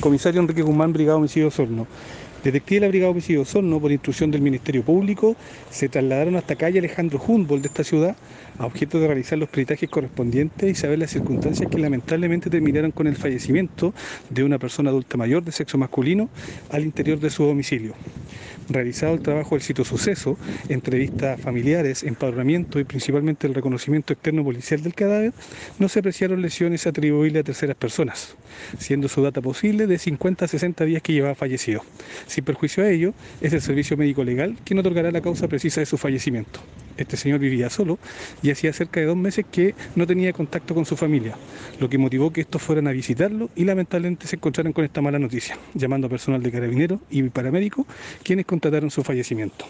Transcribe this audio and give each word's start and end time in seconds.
Comisario 0.00 0.40
Enrique 0.40 0.62
Guzmán, 0.62 0.92
Brigada 0.92 1.16
Homicidio 1.16 1.48
Osorno. 1.48 1.86
Detectives 2.44 2.80
de 2.80 2.86
la 2.86 2.88
Brigada 2.88 3.10
Homicidio 3.10 3.42
Osorno, 3.42 3.80
por 3.80 3.90
instrucción 3.90 4.30
del 4.30 4.42
Ministerio 4.42 4.84
Público, 4.84 5.34
se 5.70 5.88
trasladaron 5.88 6.36
hasta 6.36 6.54
calle 6.54 6.78
Alejandro 6.78 7.20
Humboldt 7.26 7.62
de 7.62 7.68
esta 7.68 7.82
ciudad 7.82 8.16
a 8.58 8.66
objeto 8.66 9.00
de 9.00 9.08
realizar 9.08 9.38
los 9.38 9.48
peritajes 9.48 9.88
correspondientes 9.90 10.70
y 10.70 10.74
saber 10.76 11.00
las 11.00 11.10
circunstancias 11.10 11.68
que 11.68 11.80
lamentablemente 11.80 12.48
terminaron 12.48 12.92
con 12.92 13.08
el 13.08 13.16
fallecimiento 13.16 13.92
de 14.30 14.44
una 14.44 14.58
persona 14.58 14.90
adulta 14.90 15.16
mayor 15.16 15.42
de 15.42 15.50
sexo 15.50 15.78
masculino 15.78 16.30
al 16.70 16.84
interior 16.84 17.18
de 17.18 17.30
su 17.30 17.42
domicilio. 17.44 17.94
Realizado 18.70 19.14
el 19.14 19.22
trabajo 19.22 19.54
del 19.54 19.62
sitio 19.62 19.84
suceso, 19.84 20.38
entrevistas 20.68 21.40
familiares, 21.40 22.02
empadronamiento 22.02 22.78
y 22.78 22.84
principalmente 22.84 23.46
el 23.46 23.54
reconocimiento 23.54 24.12
externo 24.12 24.44
policial 24.44 24.82
del 24.82 24.94
cadáver, 24.94 25.32
no 25.78 25.88
se 25.88 26.00
apreciaron 26.00 26.42
lesiones 26.42 26.86
atribuibles 26.86 27.40
a 27.40 27.44
terceras 27.44 27.76
personas, 27.76 28.36
siendo 28.76 29.08
su 29.08 29.22
data 29.22 29.40
posible 29.40 29.86
de 29.86 29.98
50 29.98 30.44
a 30.44 30.48
60 30.48 30.84
días 30.84 31.02
que 31.02 31.14
llevaba 31.14 31.34
fallecido. 31.34 31.82
Sin 32.26 32.44
perjuicio 32.44 32.84
a 32.84 32.90
ello, 32.90 33.14
es 33.40 33.54
el 33.54 33.62
servicio 33.62 33.96
médico 33.96 34.22
legal 34.22 34.58
quien 34.64 34.78
otorgará 34.78 35.10
la 35.10 35.22
causa 35.22 35.48
precisa 35.48 35.80
de 35.80 35.86
su 35.86 35.96
fallecimiento. 35.96 36.60
Este 36.98 37.16
señor 37.16 37.38
vivía 37.38 37.70
solo 37.70 37.98
y 38.42 38.50
hacía 38.50 38.72
cerca 38.72 39.00
de 39.00 39.06
dos 39.06 39.16
meses 39.16 39.46
que 39.50 39.74
no 39.94 40.06
tenía 40.06 40.32
contacto 40.32 40.74
con 40.74 40.84
su 40.84 40.96
familia, 40.96 41.36
lo 41.80 41.88
que 41.88 41.96
motivó 41.96 42.32
que 42.32 42.40
estos 42.40 42.60
fueran 42.60 42.88
a 42.88 42.92
visitarlo 42.92 43.48
y 43.54 43.64
lamentablemente 43.64 44.26
se 44.26 44.36
encontraran 44.36 44.72
con 44.72 44.84
esta 44.84 45.00
mala 45.00 45.18
noticia, 45.18 45.56
llamando 45.74 46.08
a 46.08 46.10
personal 46.10 46.42
de 46.42 46.50
carabinero 46.50 47.00
y 47.10 47.22
paramédico, 47.22 47.86
quienes 48.22 48.46
constataron 48.46 48.90
su 48.90 49.02
fallecimiento. 49.04 49.64